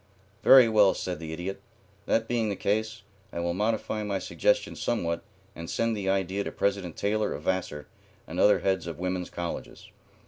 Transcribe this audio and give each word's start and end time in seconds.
"Very 0.41 0.67
well," 0.67 0.95
said 0.95 1.19
the 1.19 1.31
Idiot. 1.31 1.61
"That 2.07 2.27
being 2.27 2.49
the 2.49 2.55
case, 2.55 3.03
I 3.31 3.39
will 3.39 3.53
modify 3.53 4.01
my 4.01 4.17
suggestion 4.17 4.75
somewhat 4.75 5.21
and 5.55 5.69
send 5.69 5.95
the 5.95 6.09
idea 6.09 6.43
to 6.43 6.51
President 6.51 6.97
Taylor 6.97 7.33
of 7.35 7.43
Vassar 7.43 7.85
and 8.25 8.39
other 8.39 8.61
heads 8.61 8.87
of 8.87 8.97
women's 8.97 9.29
colleges. 9.29 9.91